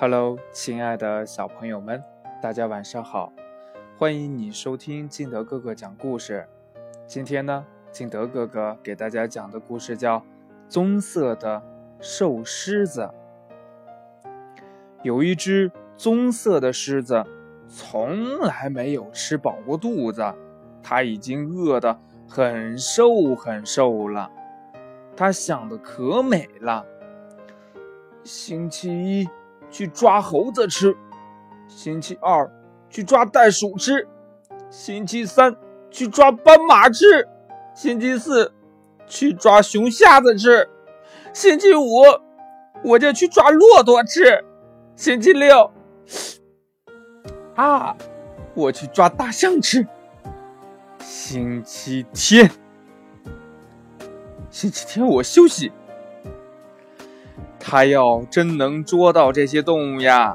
[0.00, 2.00] Hello，亲爱的小朋友们，
[2.40, 3.32] 大家晚上好！
[3.96, 6.48] 欢迎你收听金德哥哥讲故事。
[7.04, 10.20] 今天呢，金德哥哥给大家讲的故事叫
[10.68, 11.60] 《棕色的
[11.98, 13.10] 瘦狮子》。
[15.02, 17.24] 有一只棕色的狮子，
[17.66, 20.22] 从来没有吃饱过肚子，
[20.80, 24.30] 它已经饿得很瘦很瘦了。
[25.16, 26.86] 它想的可美了，
[28.22, 29.28] 星期一。
[29.70, 30.96] 去抓猴子吃，
[31.66, 32.50] 星期二
[32.88, 34.06] 去抓袋鼠吃，
[34.70, 35.54] 星期三
[35.90, 37.28] 去抓斑马吃，
[37.74, 38.52] 星期四
[39.06, 40.68] 去抓熊瞎子吃，
[41.32, 42.02] 星期五
[42.82, 44.44] 我就去抓骆驼吃，
[44.96, 45.70] 星期六
[47.54, 47.96] 啊，
[48.54, 49.86] 我去抓大象吃，
[50.98, 52.50] 星期天，
[54.50, 55.70] 星期天我休息。
[57.60, 60.34] 他要真能捉到这些动物呀，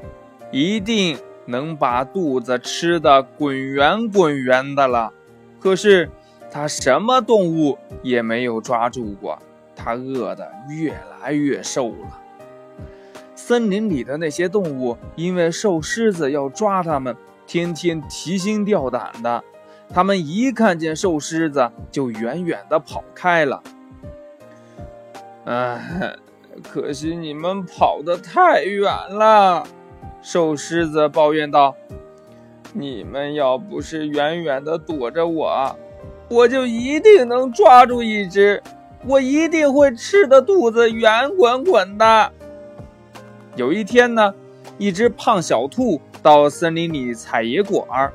[0.52, 5.12] 一定能把肚子吃的滚圆滚圆的了。
[5.60, 6.10] 可是
[6.52, 9.40] 他什么动物也没有抓住过，
[9.76, 12.20] 他饿得越来越瘦了。
[13.36, 17.16] 森林里的那些动物因为瘦狮子要抓它们，
[17.46, 19.44] 天天提心吊胆的。
[19.90, 23.62] 他们一看见瘦狮子，就远远地跑开了。
[25.46, 26.16] 唉。
[26.62, 29.66] 可惜你们跑得太远了，
[30.22, 31.76] 瘦狮子抱怨道
[32.74, 35.76] ：“你们要不是远远的躲着我，
[36.30, 38.62] 我就一定能抓住一只，
[39.08, 42.32] 我一定会吃的肚子圆滚滚的。”
[43.56, 44.34] 有一天呢，
[44.78, 48.14] 一只胖小兔到森林里采野果儿，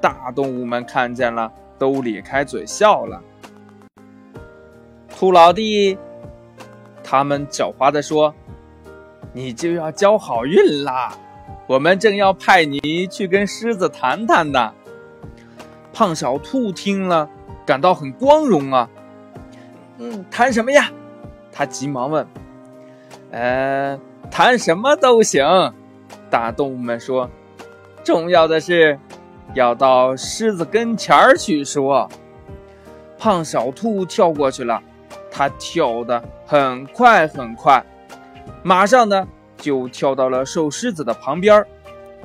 [0.00, 3.20] 大动物们看见了，都咧开嘴笑了。
[5.08, 5.98] 兔老弟。
[7.02, 8.34] 他们狡猾地说
[9.32, 11.16] ：“你就要交好运啦！
[11.66, 14.72] 我们正要派你去跟狮子谈谈呢。”
[15.92, 17.28] 胖小兔听了，
[17.66, 18.88] 感到很光荣啊。
[19.98, 20.90] “嗯，谈什么呀？”
[21.52, 22.26] 他急忙问。
[23.30, 23.98] “呃，
[24.30, 25.44] 谈什么都行。”
[26.30, 27.28] 大动物们说。
[28.02, 28.98] “重要的是，
[29.54, 32.08] 要到狮子跟前儿去说。”
[33.18, 34.82] 胖小兔跳过去了。
[35.34, 37.82] 它跳得很快很快，
[38.62, 39.26] 马上呢
[39.56, 41.64] 就跳到了瘦狮子的旁边。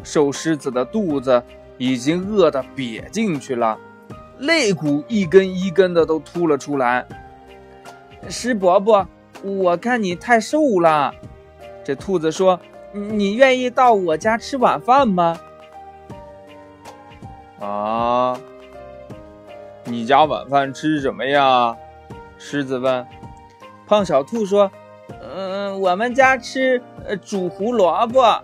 [0.03, 1.41] 瘦狮子的肚子
[1.77, 3.77] 已经饿得瘪进去了，
[4.39, 7.07] 肋骨一根一根的都凸了出来。
[8.29, 9.07] 狮伯伯，
[9.41, 11.13] 我看你太瘦了。
[11.83, 12.59] 这兔子说
[12.91, 15.39] ：“你愿意到我家吃晚饭吗？”
[17.59, 18.37] 啊，
[19.85, 21.75] 你家晚饭吃什么呀？
[22.37, 23.05] 狮子问
[23.87, 24.71] ：“胖小兔说，
[25.21, 28.41] 嗯，我们家吃呃煮胡萝卜。”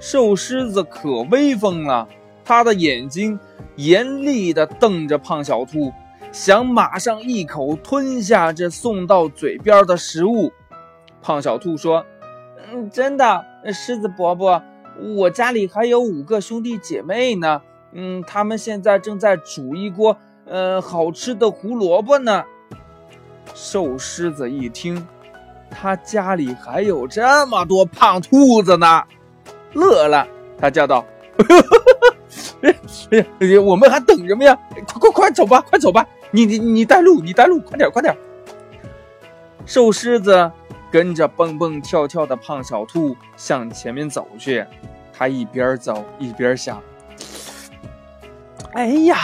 [0.00, 2.08] 瘦狮子可威风了，
[2.44, 3.38] 他的眼睛
[3.76, 5.92] 严厉地瞪着胖小兔，
[6.30, 10.52] 想马上一口吞下这送到嘴边的食物。
[11.20, 12.04] 胖小兔说
[12.72, 14.62] ：“嗯，真的，狮子伯伯，
[15.16, 17.62] 我家里还有五个兄弟姐妹呢。
[17.92, 20.16] 嗯，他们现在正在煮一锅
[20.46, 22.44] 呃好吃的胡萝卜呢。”
[23.54, 25.06] 瘦狮子一听，
[25.70, 29.02] 他家里还有这么多胖兔子呢，
[29.74, 30.26] 乐了。
[30.60, 31.04] 他叫道
[32.62, 32.74] ：“哎
[33.46, 34.58] 呀，我们还等什么呀？
[34.86, 36.04] 快快快走吧，快走吧！
[36.30, 38.16] 你你你带路，你带路，快点快点！”
[39.64, 40.50] 瘦狮子
[40.90, 44.64] 跟着蹦蹦跳跳的胖小兔向前面走去，
[45.12, 46.82] 他一边走一边想
[48.74, 49.16] ：“哎呀，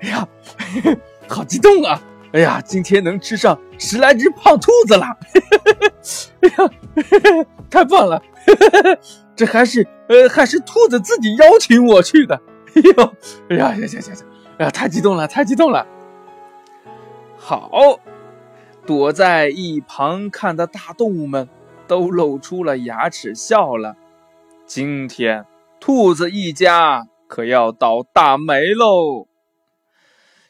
[0.00, 0.28] 哎呀，
[1.28, 5.06] 好激动啊！”哎呀，今天能吃上十来只胖兔子了！
[6.42, 8.22] 哎呀， 太棒了！
[9.34, 12.40] 这还是呃，还是兔子自己邀请我去的。
[12.74, 13.12] 哎呦，
[13.48, 14.26] 哎呀，行行行行，
[14.58, 15.86] 哎呀，太激动了，太激动了！
[17.36, 17.70] 好，
[18.84, 21.48] 躲在一旁看的大动物们
[21.86, 23.96] 都露出了牙齿笑了。
[24.66, 25.46] 今天
[25.80, 29.28] 兔子一家可要倒大霉喽！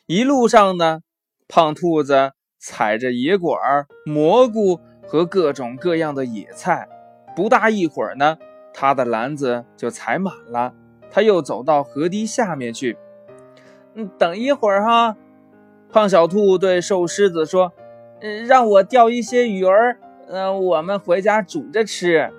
[0.07, 1.03] 一路上呢。
[1.49, 6.87] 胖兔子采着野果儿、蘑菇和各种各样的野菜，
[7.35, 8.37] 不大一会儿呢，
[8.75, 10.75] 他的篮子就采满了。
[11.11, 12.99] 他又走到河堤下面去，
[13.95, 15.17] 嗯，等一会儿哈。
[15.91, 17.73] 胖小兔对瘦狮子说
[18.21, 19.99] ：“嗯，让我钓一些鱼儿，
[20.29, 22.31] 嗯，我们回家煮着吃。”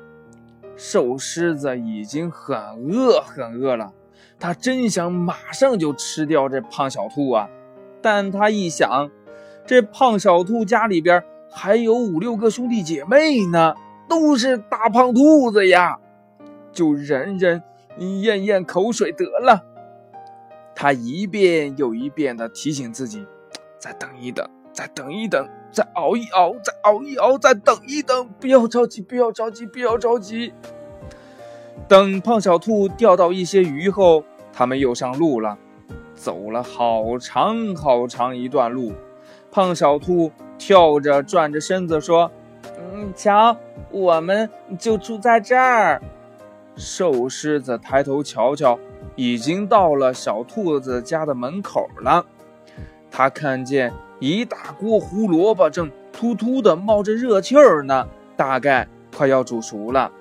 [0.77, 2.55] 瘦狮子已经很
[2.91, 3.91] 饿很饿了，
[4.39, 7.49] 他真想马上就吃掉这胖小兔啊。
[8.01, 9.09] 但他一想，
[9.65, 13.75] 这胖小兔家里边还有五六个兄弟姐妹呢，
[14.07, 15.97] 都是大胖兔子呀，
[16.71, 17.61] 就忍忍，
[17.97, 19.65] 咽咽口水得了。
[20.75, 23.25] 他一遍又一遍地提醒自己：
[23.77, 30.53] 再等一等，再等一等，再熬一熬，再熬一熬，再等一等，不要着急，不要着急，不要着急。
[31.87, 34.23] 等胖小兔钓到一些鱼后，
[34.53, 35.57] 他们又上路了。
[36.19, 38.91] 走了好长好长一段路，
[39.49, 42.29] 胖小兔跳着转着身子说
[42.77, 43.55] ：“嗯，瞧，
[43.89, 46.01] 我们就住在这儿。”
[46.75, 48.77] 瘦狮子抬头瞧瞧，
[49.15, 52.25] 已经到了小兔子家的门口了。
[53.09, 58.05] 他看见一大锅胡萝卜正突突的冒着热气儿呢，
[58.35, 58.85] 大概
[59.15, 60.11] 快要煮熟了。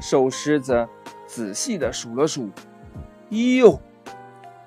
[0.00, 0.88] 瘦狮子
[1.26, 2.48] 仔细的数了数，
[3.28, 3.78] 哟。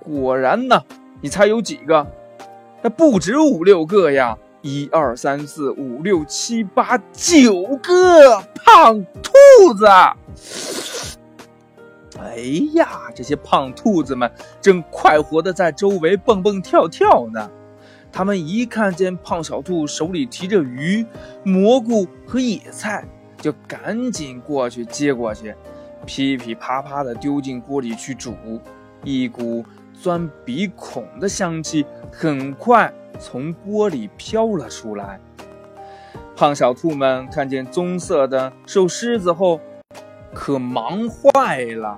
[0.05, 0.83] 果然呢，
[1.19, 2.05] 你猜有几个？
[2.83, 4.37] 那不止五六个呀！
[4.61, 9.85] 一二三四五六七八九个胖兔子。
[12.19, 12.37] 哎
[12.73, 14.31] 呀，这些胖兔子们
[14.61, 17.49] 正快活的在周围蹦蹦跳跳呢。
[18.11, 21.05] 他们一看见胖小兔手里提着鱼、
[21.43, 23.03] 蘑菇和野菜，
[23.41, 25.53] 就赶紧过去接过去，
[26.05, 28.33] 噼噼啪啪的丢进锅里去煮，
[29.03, 29.65] 一股。
[30.01, 35.19] 钻鼻孔的香气很快从锅里飘了出来。
[36.35, 39.59] 胖小兔们看见棕色的瘦狮子后，
[40.33, 41.97] 可忙坏了。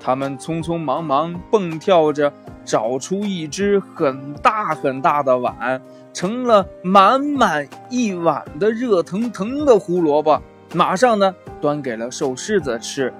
[0.00, 2.32] 他们匆匆忙忙蹦跳着
[2.64, 5.80] 找出一只很大很大的碗，
[6.12, 10.42] 盛了满满一碗的热腾腾的胡萝卜，
[10.74, 13.14] 马上呢端给了瘦狮子吃。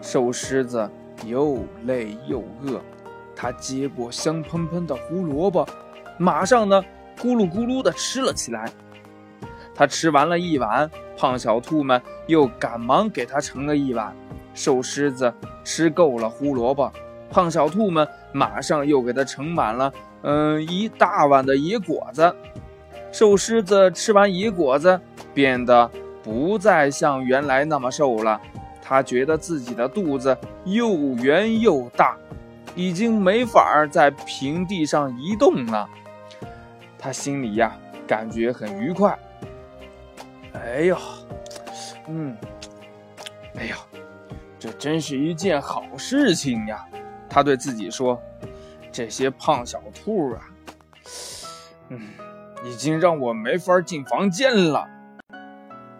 [0.00, 0.88] 瘦狮子
[1.26, 2.80] 又累又饿。
[3.40, 5.64] 他接过香喷喷的胡萝卜，
[6.18, 6.82] 马上呢
[7.16, 8.68] 咕噜咕噜地吃了起来。
[9.76, 14.12] 他吃完了一碗，胖小兔们又赶忙给他盛了一碗。
[14.54, 15.32] 瘦狮子
[15.62, 16.92] 吃够了胡萝卜，
[17.30, 19.92] 胖小兔们马上又给他盛满了，
[20.22, 22.34] 嗯，一大碗的野果子。
[23.12, 25.00] 瘦狮子吃完野果子，
[25.32, 25.88] 变得
[26.24, 28.40] 不再像原来那么瘦了。
[28.82, 32.16] 他觉得自己的肚子又圆又大。
[32.78, 35.90] 已经没法在平地上移动了，
[36.96, 37.76] 他心里呀
[38.06, 39.18] 感觉很愉快。
[40.52, 40.96] 哎呦，
[42.06, 42.36] 嗯，
[43.56, 43.74] 哎呦，
[44.60, 46.86] 这真是一件好事情呀！
[47.28, 48.22] 他对自己说
[48.92, 50.48] ：“这些胖小兔啊，
[51.88, 52.00] 嗯，
[52.64, 54.86] 已经让我没法进房间了。”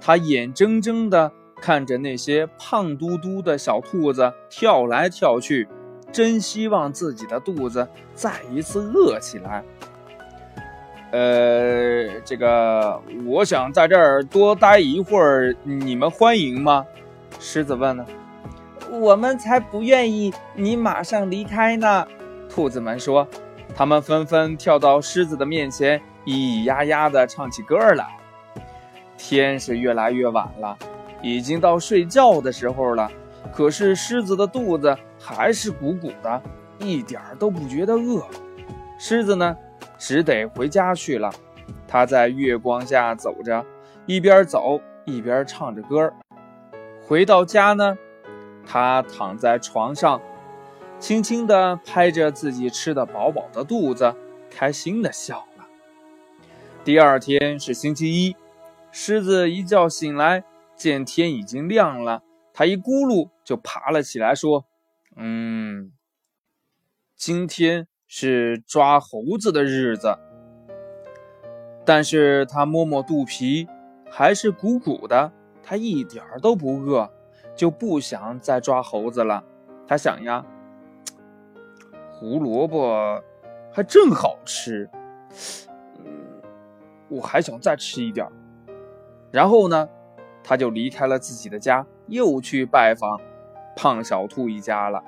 [0.00, 5.66] 他眼睁睁地看着那些胖嘟嘟的小兔子跳来跳去。
[6.12, 9.62] 真希望自己的肚子再一次饿起来。
[11.10, 16.84] 呃，这个，我想在这儿多待一会儿，你们欢迎吗？
[17.40, 18.04] 狮子问呢。
[18.90, 22.06] 我们才不愿意你马上离开呢。
[22.48, 23.26] 兔子们说，
[23.74, 28.06] 他们纷纷跳到狮子的面前，咿咿呀呀地唱起歌来。
[29.16, 30.76] 天是越来越晚了，
[31.22, 33.10] 已经到睡觉的时候了。
[33.52, 34.96] 可是狮子的肚子。
[35.20, 36.40] 还是鼓鼓的，
[36.78, 38.24] 一点都不觉得饿。
[39.00, 39.56] 狮子呢，
[39.98, 41.28] 只得回家去了。
[41.88, 43.66] 它在月光下走着，
[44.06, 46.14] 一边走一边唱着歌。
[47.04, 47.98] 回到家呢，
[48.64, 50.22] 他躺在床上，
[51.00, 54.14] 轻轻地拍着自己吃的饱饱的肚子，
[54.48, 55.66] 开心地笑了。
[56.84, 58.36] 第二天是星期一，
[58.92, 60.44] 狮子一觉醒来，
[60.76, 62.22] 见天已经亮了，
[62.58, 64.64] 他一咕噜就爬了起来，说。
[65.14, 65.92] 嗯，
[67.14, 70.18] 今天是抓猴子的日子，
[71.86, 73.68] 但是他摸摸肚皮，
[74.10, 75.30] 还是鼓鼓的。
[75.62, 77.08] 他一点都不饿，
[77.54, 79.44] 就不想再抓猴子了。
[79.86, 80.44] 他想呀，
[82.10, 83.22] 胡萝卜
[83.70, 84.90] 还真好吃，
[86.00, 86.42] 嗯，
[87.08, 88.26] 我还想再吃一点。
[89.30, 89.88] 然后呢，
[90.42, 93.20] 他就离开了自己的家，又去拜访。
[93.76, 95.04] 胖小兔一家了。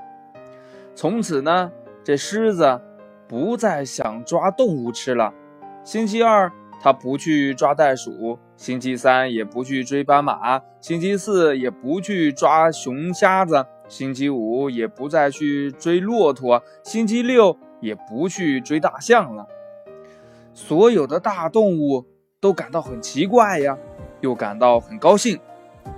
[0.95, 1.73] 从此呢，
[2.05, 2.81] 这狮子
[3.27, 5.35] 不再想抓动物吃了。
[5.83, 19.47] 星期二，他不去抓袋鼠；星期三，也不去追斑马；星期四，也不去抓熊瞎子；星期五，也不再去追骆驼；星期六，也不去追大象了。
[20.55, 22.07] 所有的大动物
[22.41, 23.77] 都感到很奇怪呀，
[24.21, 25.41] 又感到很高兴。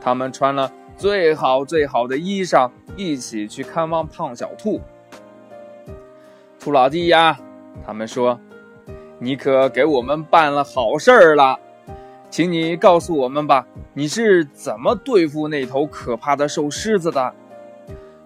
[0.00, 0.72] 他们穿了。
[0.96, 4.80] 最好最好的衣裳，一起去看望胖小兔。
[6.60, 7.38] 兔老弟呀，
[7.84, 8.38] 他们说，
[9.18, 11.58] 你可给我们办了好事儿了。
[12.30, 17.34] 请你告诉我们吧，你是怎么对付那头可怕的瘦狮子的？”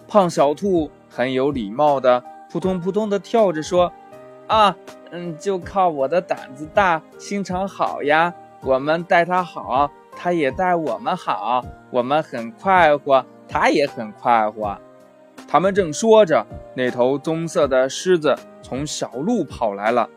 [0.07, 3.91] 胖小兔很有礼貌的扑通扑通的跳着说
[4.47, 4.73] ：“啊，
[5.11, 8.33] 嗯，就靠我的胆子大，心肠好呀。
[8.61, 14.75] 我们待它好，它也待我们好，我们很快活，它也很快活。”
[15.47, 20.09] 他们正说着，那头棕色的狮子从小路跑来了，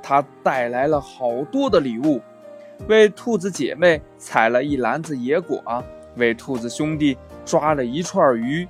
[0.00, 2.22] 它带来了好多的礼物，
[2.86, 5.60] 为兔子姐妹采了一篮子野果，
[6.16, 8.66] 为兔子兄弟抓了一串鱼，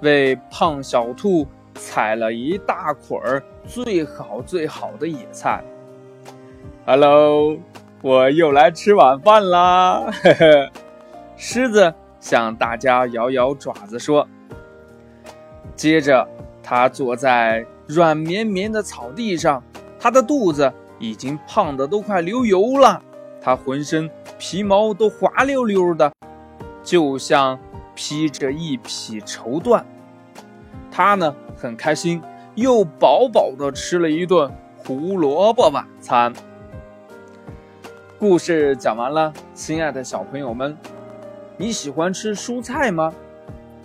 [0.00, 5.62] 为胖小兔采了一大捆儿最好最好的野菜。
[6.86, 7.58] Hello，
[8.00, 10.04] 我又来吃晚饭啦！
[10.22, 10.70] 呵呵，
[11.36, 14.26] 狮子向大家摇摇爪子说。
[15.74, 16.28] 接着，
[16.62, 19.60] 他坐在软绵绵的草地上，
[19.98, 23.02] 他的肚子已经胖得都快流油了，
[23.40, 26.12] 他浑身皮毛都滑溜溜的，
[26.84, 27.58] 就像
[27.96, 29.82] 披着一匹绸缎。
[30.88, 32.22] 他呢很开心，
[32.54, 36.32] 又饱饱的吃了一顿胡萝卜晚餐。
[38.18, 40.76] 故事讲完了，亲爱的小朋友们，
[41.56, 43.14] 你喜欢吃蔬菜吗？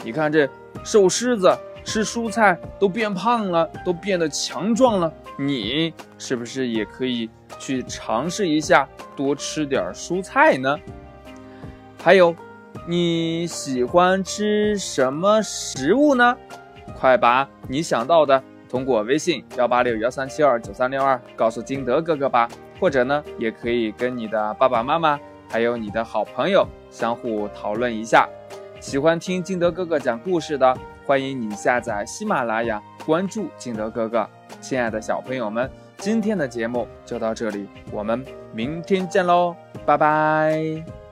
[0.04, 0.50] 你看这
[0.84, 1.56] 瘦狮子。
[1.86, 5.14] 吃蔬菜都变胖了，都变得强壮了。
[5.38, 8.88] 你是不是也可以去尝试一下，
[9.18, 10.80] 多吃点蔬菜呢？
[12.02, 12.34] 还有，
[12.88, 16.38] 你喜欢吃什么食物呢？
[16.98, 22.48] 快把你想到的通过微信幺八六幺三七二九三六二告诉金德哥哥吧。
[22.84, 25.18] 或者呢，也可以跟你的爸爸妈妈
[25.50, 28.28] 还有你的好朋友相互讨论一下。
[28.82, 30.78] 喜欢听金德哥哥讲故事的。
[31.06, 34.30] 欢迎你下载喜马拉雅，关注金德哥哥。
[34.60, 38.22] 亲爱的小朋友们，今天的节目就到这里，我们
[38.54, 41.03] 明天见喽，拜拜。